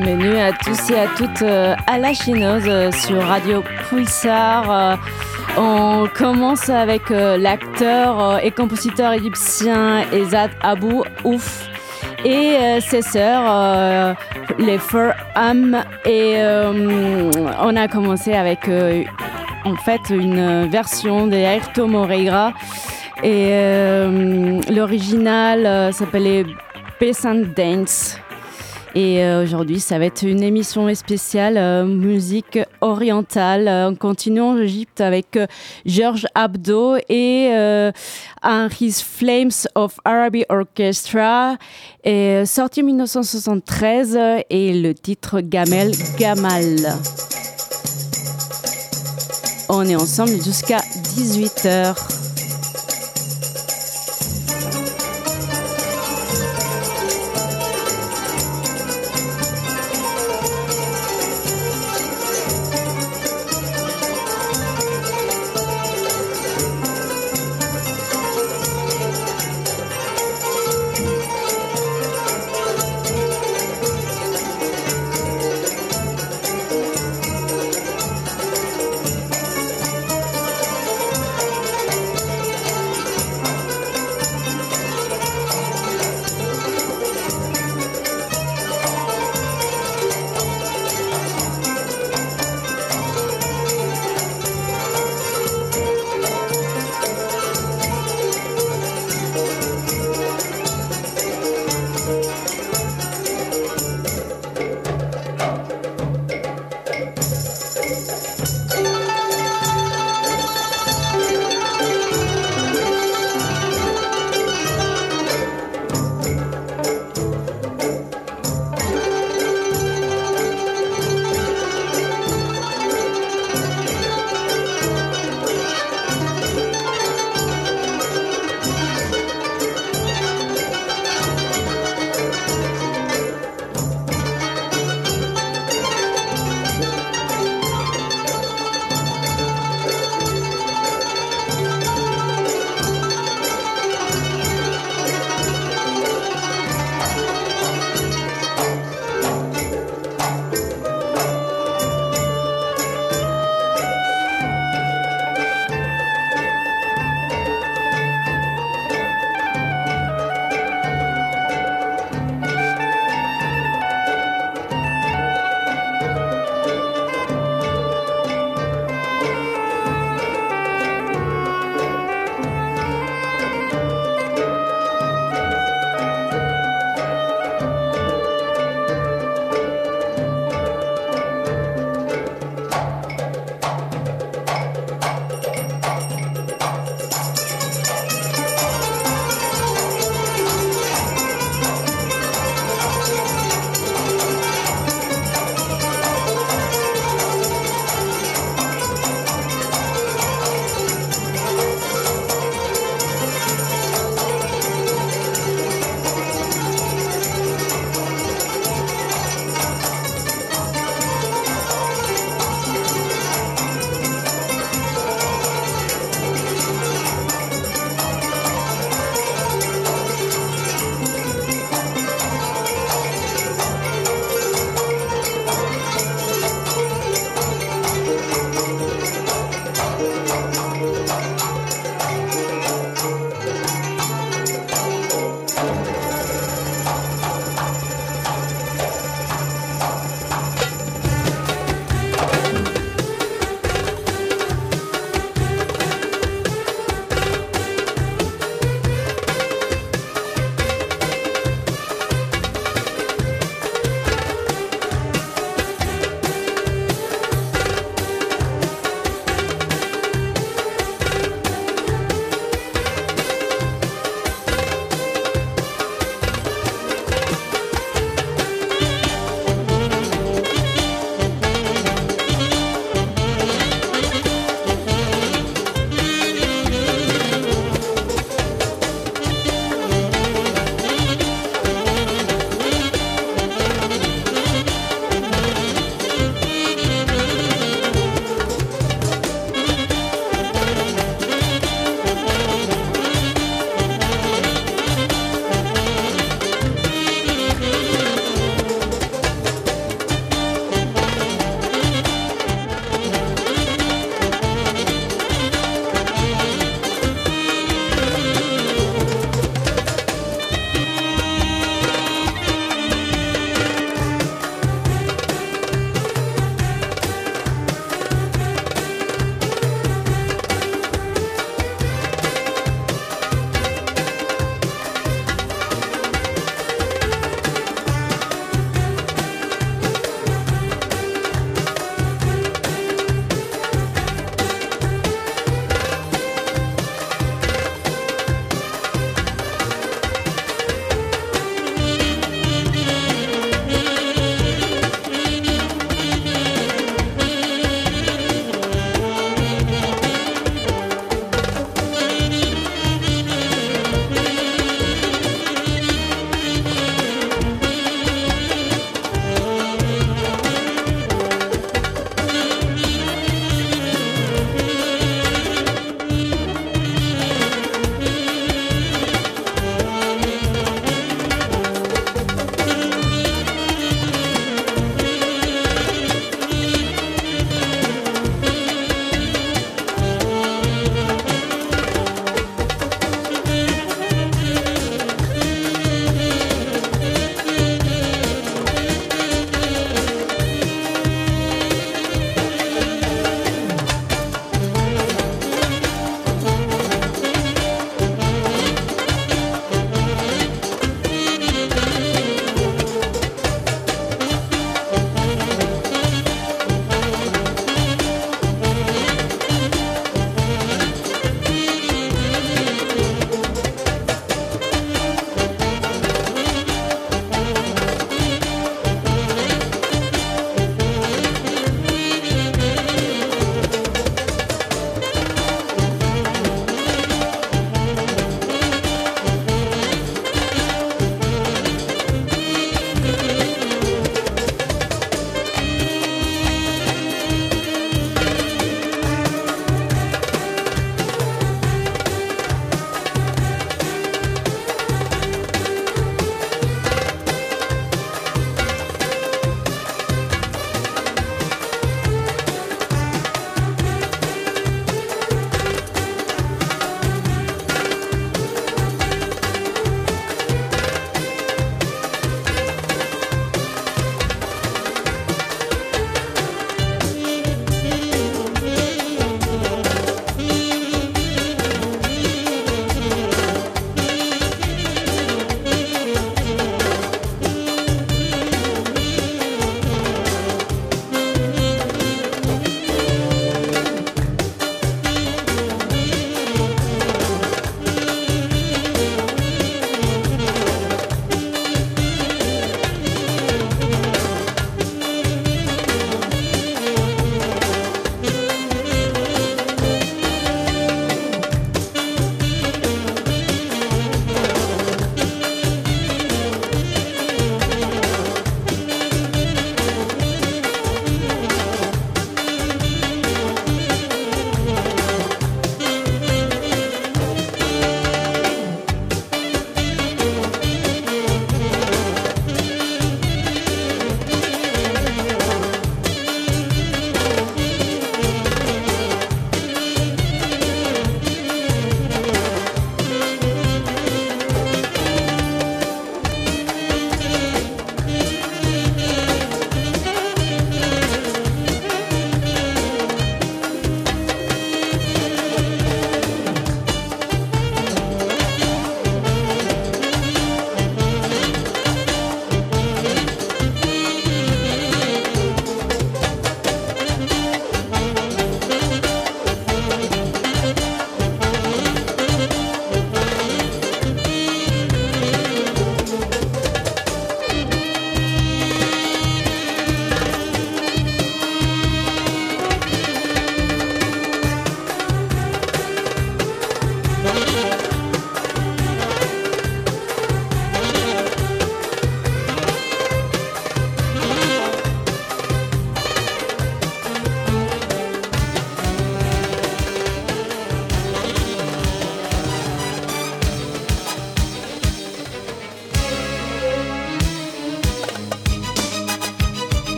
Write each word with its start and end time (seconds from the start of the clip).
Bienvenue 0.00 0.36
à 0.36 0.52
tous 0.52 0.90
et 0.90 0.98
à 1.00 1.08
toutes 1.16 1.42
euh, 1.42 1.74
à 1.88 1.98
la 1.98 2.14
chinoise 2.14 2.62
euh, 2.68 2.92
sur 2.92 3.20
Radio 3.20 3.64
Pulsar. 3.88 4.70
Euh, 4.70 4.96
on 5.56 6.06
commence 6.14 6.68
avec 6.68 7.10
l'acteur 7.10 8.38
et 8.44 8.52
compositeur 8.52 9.12
égyptien 9.14 10.04
Ezad 10.12 10.52
Abou 10.60 11.02
Ouf 11.24 11.68
et 12.24 12.78
ses 12.80 13.02
sœurs, 13.02 14.16
les 14.58 14.78
Fur 14.78 15.12
Am. 15.34 15.82
Et 16.04 16.36
on 17.60 17.76
a 17.76 17.88
commencé 17.88 18.34
avec 18.34 18.70
en 19.64 19.76
fait 19.76 20.10
une 20.10 20.68
version 20.68 21.26
de 21.26 21.34
Ayrton 21.34 21.88
Moreira. 21.88 22.52
Et 23.24 23.50
l'original 24.70 25.92
s'appelait 25.92 26.44
Peasant 27.00 27.42
Dance. 27.56 28.20
Et 28.98 29.22
euh, 29.22 29.44
aujourd'hui, 29.44 29.78
ça 29.78 29.96
va 30.00 30.06
être 30.06 30.24
une 30.24 30.42
émission 30.42 30.92
spéciale 30.92 31.56
euh, 31.56 31.84
musique 31.84 32.58
orientale. 32.80 33.68
On 33.68 33.94
continue 33.94 34.40
en 34.40 34.58
Égypte 34.58 35.00
avec 35.00 35.38
George 35.86 36.26
Abdo 36.34 36.96
et 37.08 37.92
His 38.80 38.94
Flames 39.04 39.52
of 39.76 40.00
Arabic 40.04 40.46
Orchestra, 40.48 41.56
et, 42.02 42.42
sorti 42.44 42.82
en 42.82 42.86
1973 42.86 44.18
et 44.50 44.72
le 44.72 44.94
titre 44.94 45.42
Gamel 45.42 45.92
Gamal. 46.18 46.98
On 49.68 49.84
est 49.84 49.94
ensemble 49.94 50.42
jusqu'à 50.42 50.78
18h. 51.14 52.27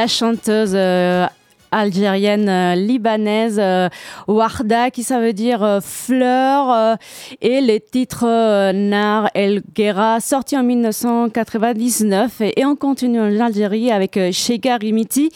La 0.00 0.06
chanteuse 0.06 0.72
euh, 0.74 1.26
algérienne 1.70 2.48
euh, 2.48 2.74
libanaise 2.74 3.58
euh, 3.60 3.90
Warda 4.28 4.90
qui 4.90 5.02
ça 5.02 5.20
veut 5.20 5.34
dire 5.34 5.80
fleur 5.82 6.96
et 7.42 7.60
les 7.60 7.80
titres 7.80 8.24
Nar 8.72 9.28
El 9.34 9.60
Guerra 9.74 10.20
sorti 10.20 10.56
en 10.56 10.62
1999 10.62 12.40
et, 12.40 12.64
on 12.64 12.76
continue 12.76 13.20
en 13.20 13.40
Algérie 13.40 13.90
avec 13.90 14.18
Sheikha 14.32 14.78
Rimiti 14.78 15.28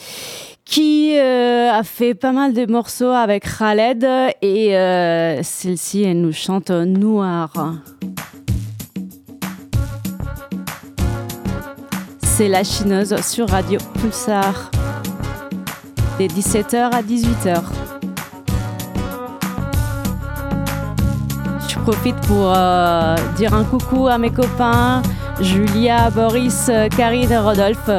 qui 0.65 1.15
a 1.19 1.83
fait 1.83 2.15
pas 2.15 2.33
mal 2.33 2.55
de 2.55 2.65
morceaux 2.65 3.11
avec 3.11 3.45
Khaled 3.59 4.03
et 4.41 4.71
celle-ci 5.43 6.05
elle 6.05 6.23
nous 6.23 6.33
chante 6.33 6.71
Noir. 6.71 7.53
c'est 12.34 12.48
La 12.48 12.64
Chineuse 12.64 13.16
sur 13.22 13.50
Radio 13.50 13.80
Pulsar. 14.00 14.72
Des 16.18 16.28
17h 16.28 16.76
à 16.76 17.02
18h. 17.02 17.62
Je 21.68 21.80
profite 21.80 22.16
pour 22.28 22.54
euh, 22.56 23.16
dire 23.38 23.54
un 23.54 23.64
coucou 23.64 24.08
à 24.08 24.18
mes 24.18 24.32
copains 24.32 25.02
Julia, 25.42 26.10
Boris, 26.10 26.70
Karine 26.98 27.32
et 27.32 27.38
Rodolphe. 27.38 27.90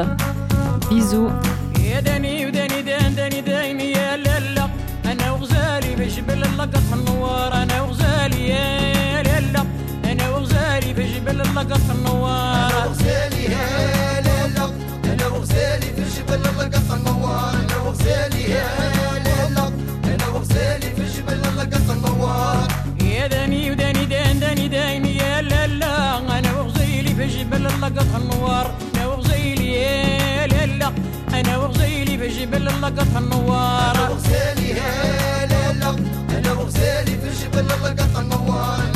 Bisous. 0.89 1.29
وغزالي 11.61 12.54
النوار 28.16 28.74
أنا 28.94 29.06
وغزيلي 29.06 29.72
يا 29.72 30.46
لالا 30.46 30.92
أنا 31.34 31.56
وغزيلي 31.56 32.18
في 32.18 32.28
بجبل 32.28 32.68
اللقط 32.68 33.16
النوار. 33.16 33.96
أنا 33.96 34.08
وغزيلي 34.10 34.68
يا 34.70 35.46
لالا 35.46 35.90
أنا 36.38 36.52
وغزيلي 36.52 37.14
في 37.20 37.28
جبل 37.44 37.58
اللقط 37.58 38.16
النوار. 38.18 38.95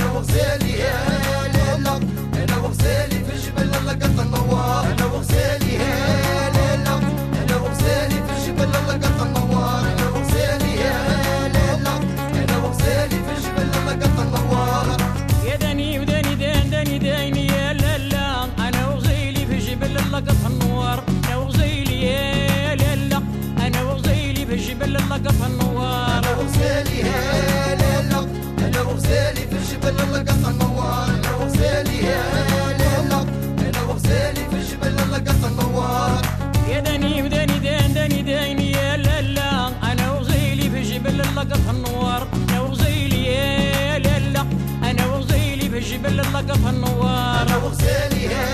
داني 38.00 38.22
داني 38.22 38.72
يا 38.72 38.96
لالا 38.96 39.68
أنا 39.92 40.12
وزيلي 40.12 40.70
في 40.70 40.82
جبل 40.82 41.20
اللقط 41.20 41.68
النوار. 41.70 42.28
أنا 42.48 42.60
وزيلي 42.60 43.24
يا 43.26 43.98
لالا 43.98 44.42
أنا 44.90 45.06
وزيلي 45.06 45.68
في 45.70 45.80
جبل 45.80 46.20
اللقط 46.20 46.66
النوار. 46.66 47.42
أنا 47.42 47.56
وزيلي 47.56 48.22
يا 48.24 48.46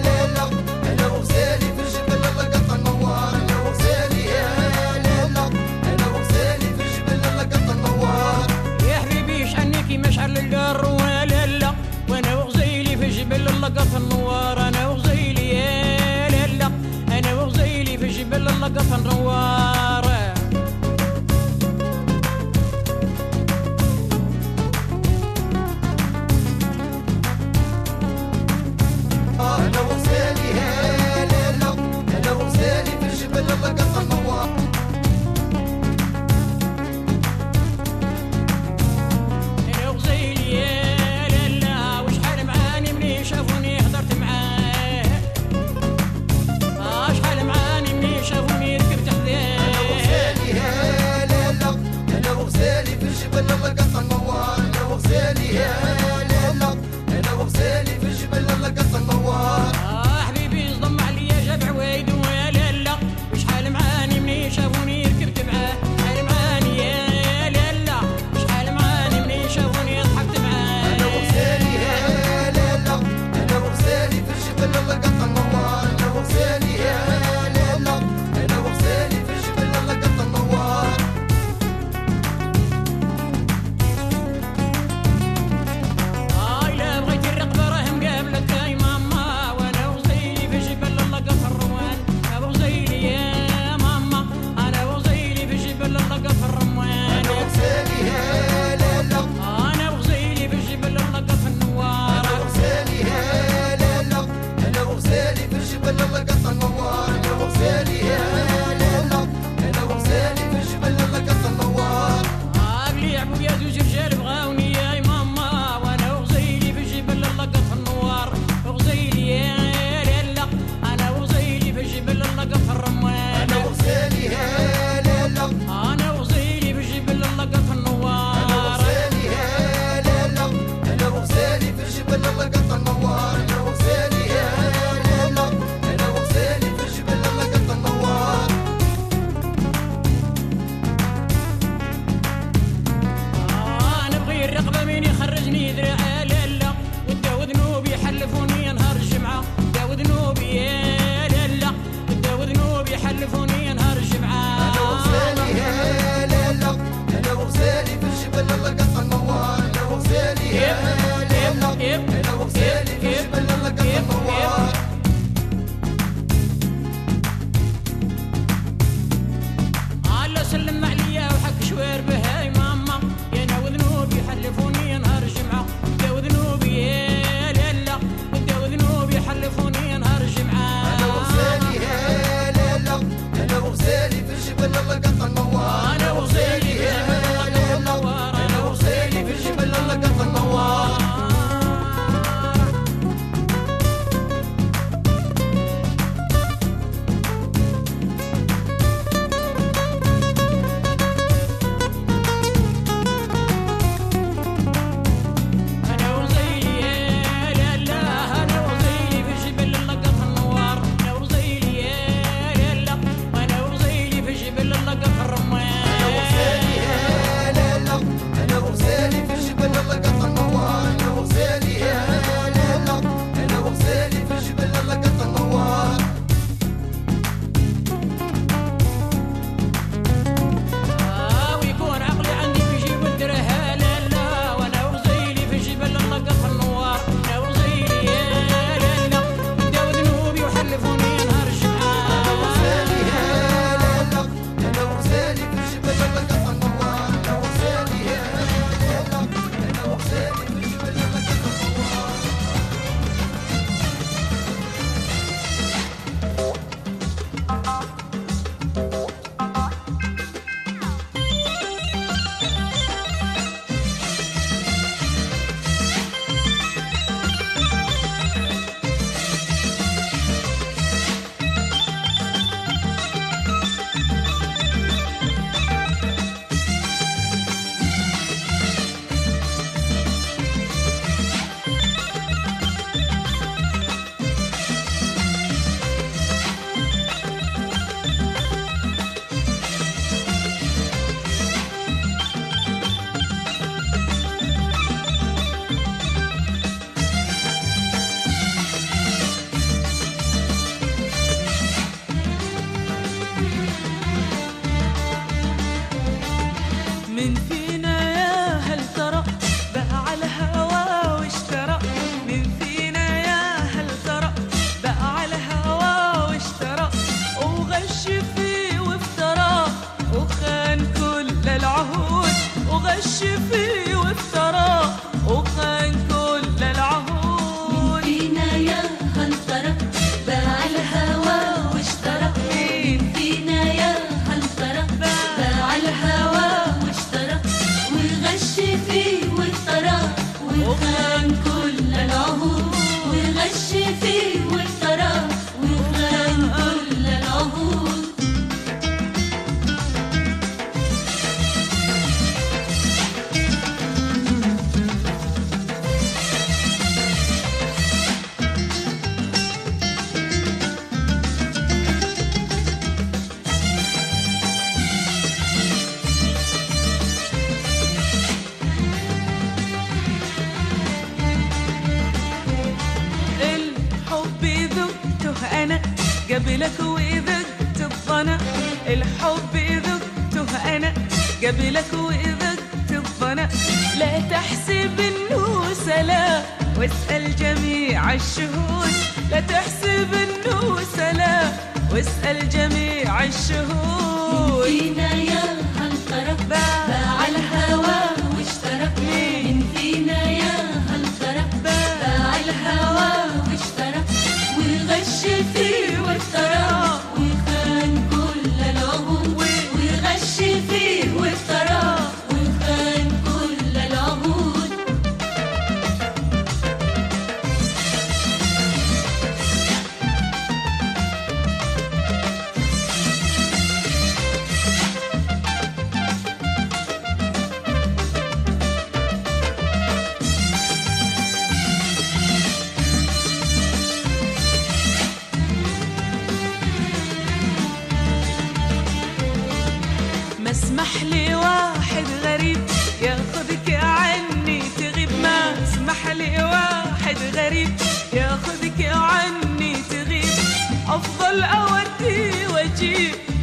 لالا 0.00 0.09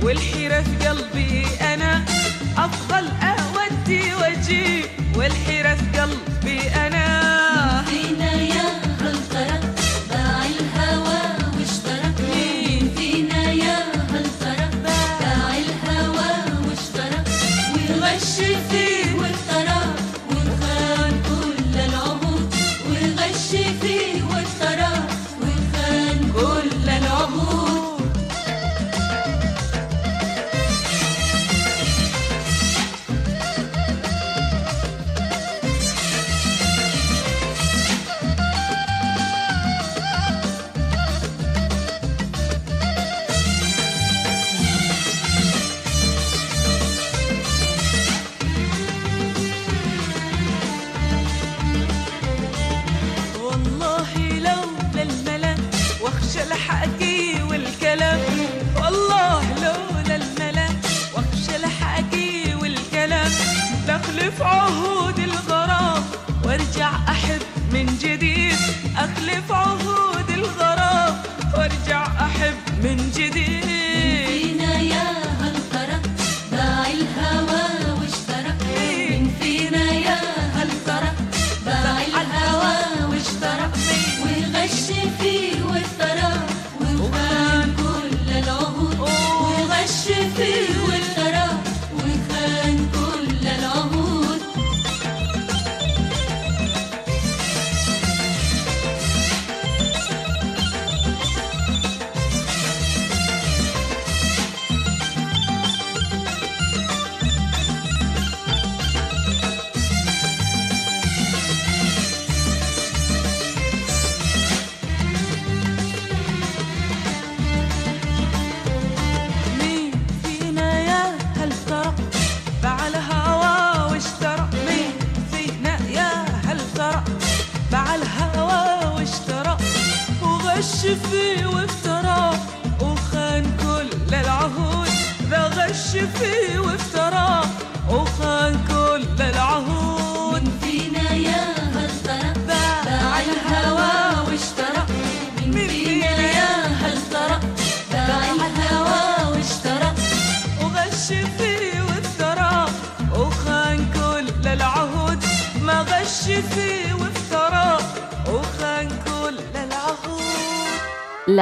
والحيرة 0.04 0.62
في 0.62 0.88
قلبي 0.88 1.46
أنا 1.62 2.06
أفضل 2.58 3.08
أودي 3.22 4.14
وأجيب 4.16 4.86
والحيرة 5.16 5.57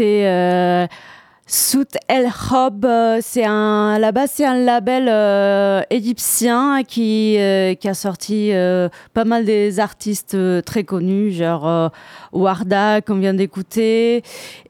c'est 0.00 0.26
euh, 0.26 0.86
Sout 1.46 1.98
El 2.08 2.30
Hob. 2.50 2.86
Euh, 2.86 3.18
c'est 3.20 3.44
un 3.44 3.98
là-bas, 3.98 4.26
c'est 4.28 4.46
un 4.46 4.54
label 4.54 5.08
euh, 5.10 5.82
égyptien 5.90 6.84
qui 6.84 7.36
a 7.36 7.92
sorti 7.92 8.50
pas 9.12 9.24
mal 9.26 9.44
des 9.44 9.78
artistes 9.78 10.38
très 10.64 10.84
connus, 10.84 11.32
genre 11.32 11.90
Warda 12.32 13.02
qu'on 13.02 13.16
vient 13.16 13.34
d'écouter, 13.34 14.22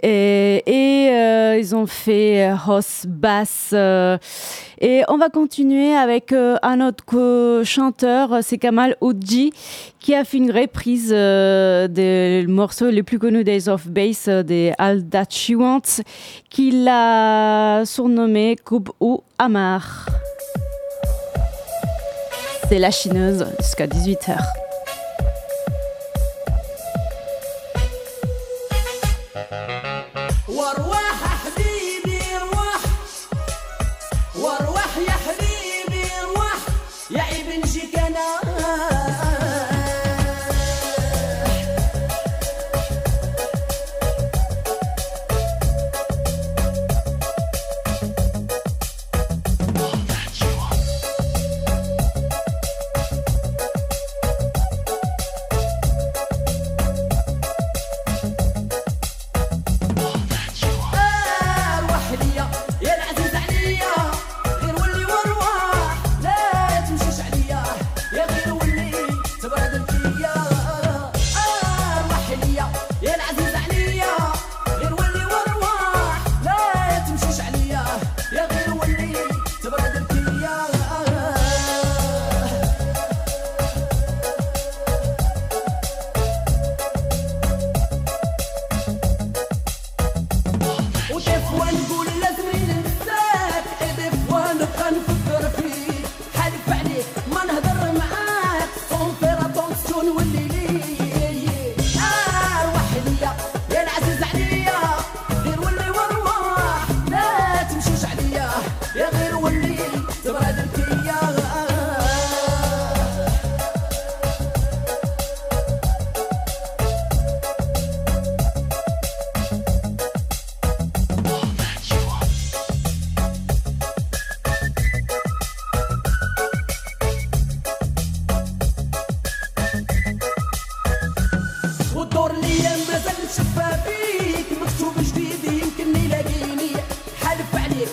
et, 0.03 1.59
ils 1.61 1.77
ont 1.77 1.87
fait 1.87 2.53
Hoss 2.67 3.05
Bass. 3.07 3.73
et 3.73 5.03
on 5.07 5.17
va 5.17 5.29
continuer 5.29 5.95
avec 5.95 6.33
un 6.33 6.81
autre 6.81 7.63
chanteur, 7.63 8.39
c'est 8.43 8.59
Kamal 8.59 8.97
Oudji 9.01 9.53
qui 10.01 10.15
a 10.15 10.25
fait 10.25 10.39
une 10.39 10.51
reprise 10.51 11.13
euh, 11.15 11.87
des 11.87 12.47
morceaux 12.49 12.91
les 12.91 13.03
plus 13.03 13.19
connus 13.19 13.45
Days 13.45 13.69
of 13.69 13.87
Bass 13.87 14.27
euh, 14.29 14.43
des 14.43 14.73
All 14.79 15.05
That 15.05 15.27
She 15.31 15.51
Wants, 15.51 16.03
qu'il 16.49 16.89
a 16.89 17.85
surnommé 17.85 18.57
Coupe 18.65 18.91
ou 18.99 19.23
Amar. 19.39 20.09
C'est 22.69 22.79
la 22.79 22.91
chineuse 22.91 23.47
jusqu'à 23.61 23.87
18h. 23.87 24.39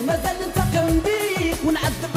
مازال 0.05 0.35
ننتقم 0.41 0.99
بيك 0.99 1.57
ونعذب 1.65 2.16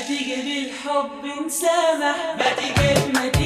ما 0.00 0.06
تيجي 0.06 0.36
بالحب 0.36 1.46
نسامح. 1.46 2.16
ما 2.38 2.52
تيجي 2.56 3.12
ما 3.12 3.28
تيجي 3.28 3.39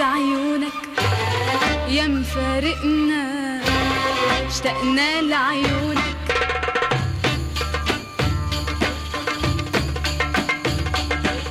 عيونك 0.00 0.72
يا 1.88 2.06
مفارقنا 2.08 3.22
اشتقنا 4.48 5.20
لعيونك. 5.22 5.98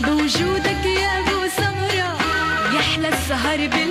بوجودك 0.02 0.86
يا 0.86 1.20
ابو 1.20 1.48
سمره 1.58 2.18
يحلى 2.76 3.08
السهر 3.10 3.58
بال 3.68 3.86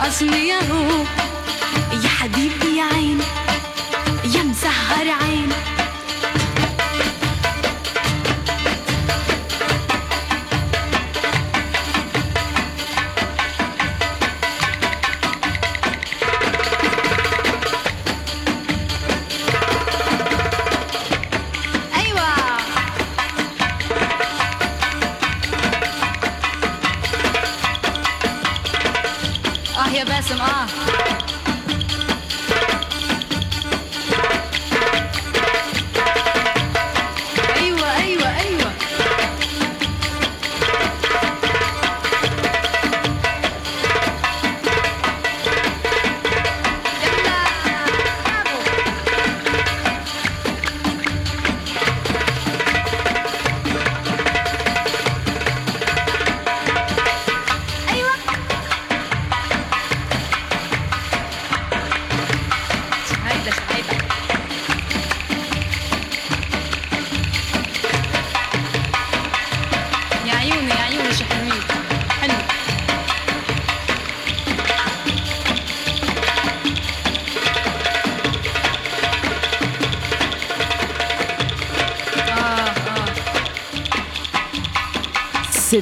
اسمي 0.00 0.48
يا 0.48 0.58
روح 0.70 1.08
يا 2.04 2.08
حبيبي 2.08 2.76
يا 2.78 2.84
عيني. 2.84 3.35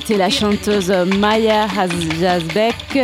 c'était 0.00 0.16
la 0.16 0.28
chanteuse 0.28 0.90
Maya 1.20 1.66
Hazbek, 1.78 2.98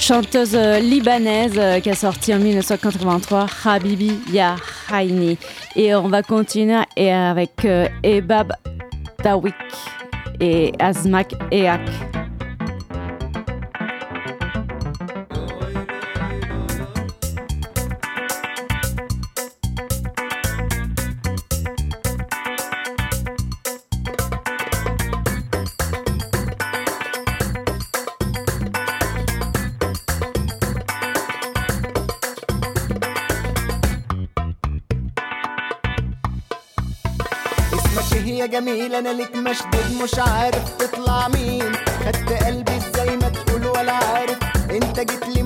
chanteuse 0.00 0.58
libanaise 0.82 1.80
qui 1.80 1.90
a 1.90 1.94
sorti 1.94 2.34
en 2.34 2.40
1983 2.40 3.46
Habibi 3.64 4.18
Yahaini. 4.32 5.38
Et 5.76 5.94
on 5.94 6.08
va 6.08 6.24
continuer 6.24 6.82
avec 6.96 7.64
euh, 7.64 7.86
Ebab 8.02 8.52
Dawik 9.22 9.54
et 10.40 10.72
Azmak 10.80 11.34
Eak. 11.52 11.80
جميل 38.52 38.94
أنا 38.94 39.08
لك 39.08 39.36
مشدود 39.36 40.02
مش 40.02 40.18
عارف 40.18 40.76
تطلع 40.78 41.28
مين. 41.28 41.72
خدت 42.04 42.44
قلبي 42.44 42.76
إزاي 42.76 43.16
ما 43.16 43.28
تقول 43.28 43.66
ولا 43.66 43.92
عارف. 43.92 44.38
أنت 44.70 45.00
جيت 45.00 45.28
لي 45.28 45.37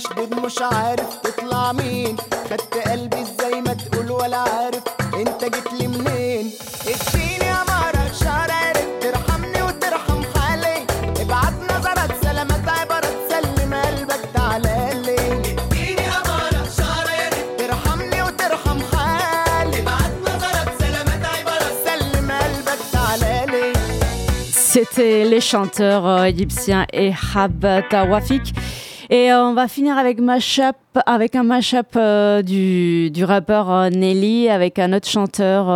مشدود 0.00 0.34
مش 0.34 0.62
عارف 0.62 1.16
تطلع 1.16 1.72
مين. 1.72 2.16
خدت 2.50 2.88
قلبي 2.88 3.22
إزاي 3.22 3.60
ما 3.60 3.74
تقول 3.74 4.10
ولا 4.10 4.36
عارف. 4.36 4.82
انت 5.14 5.44
جيت 5.44 5.72
لي 5.72 5.86
منين؟ 5.86 6.52
اديني 6.86 7.46
يا 7.46 7.64
مرض 7.68 8.12
شعر 8.24 8.50
عارف 8.50 8.86
ترحمني 9.00 9.62
وترحم 9.62 10.22
حالي 10.34 10.86
ابعت 11.20 11.54
نظرات 11.70 12.10
سلامات 12.22 12.68
عبارات 12.68 13.16
سلم 13.30 13.74
قلبك. 13.74 14.22
تعالى 14.34 14.90
لي. 15.04 15.16
اديني 15.16 16.02
يا 16.02 16.18
مرض 16.28 16.68
شعر 16.78 17.06
عارف 17.18 17.44
ترحمني 17.58 18.22
وترحم 18.22 18.78
حالي 18.92 19.78
ابعت 19.82 20.12
نظرات 20.22 20.68
سلامات 20.80 21.24
عبارات 21.24 21.76
سلم 21.84 22.30
قلبك. 22.32 22.80
تعالى 22.92 23.46
لي. 23.52 23.72
C'était 24.72 25.24
les 25.24 25.40
chanteurs 25.40 26.06
euh, 26.06 26.30
égyptiens 26.32 26.86
et 26.92 27.12
Tawafik. 27.90 28.46
Et 29.12 29.32
euh, 29.32 29.44
on 29.44 29.54
va 29.54 29.66
finir 29.66 29.98
avec 29.98 30.18
avec 31.04 31.34
un 31.34 31.42
mashup 31.42 31.96
euh, 31.96 32.42
du, 32.42 33.24
rappeur 33.24 33.68
euh, 33.68 33.90
Nelly 33.90 34.48
avec 34.48 34.78
un 34.78 34.92
autre 34.92 35.08
chanteur 35.08 35.66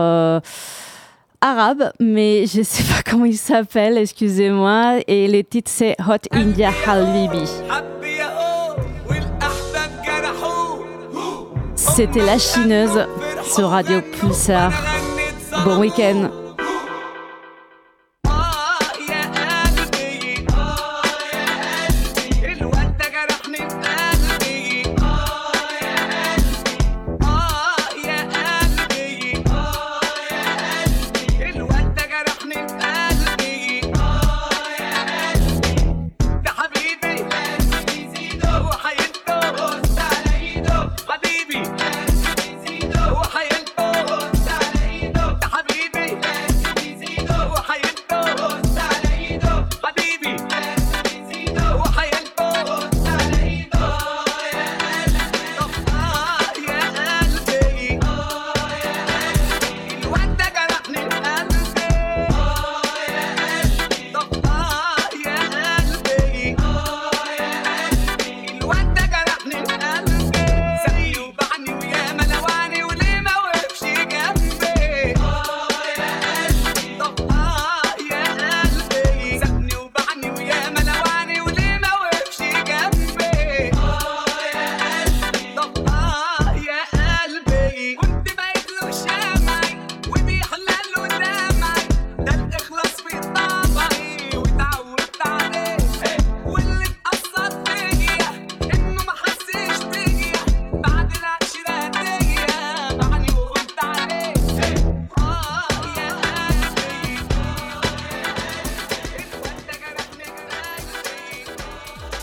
arabe, 1.41 1.91
mais 1.99 2.47
je 2.47 2.63
sais 2.63 2.85
pas 2.85 3.03
comment 3.11 3.25
il 3.25 3.37
s'appelle, 3.37 3.99
excusez-moi. 3.99 5.01
Et 5.09 5.27
le 5.27 5.43
titre 5.43 5.69
c'est 5.75 5.97
Hot 6.09 6.29
India 6.31 6.71
Habibi. 6.87 7.51
C'était 11.75 12.25
La 12.25 12.39
Chineuse 12.39 13.05
sur 13.53 13.69
Radio 13.69 14.01
Pulsar. 14.01 14.73
Bon 15.65 15.81
week-end. 15.81 16.44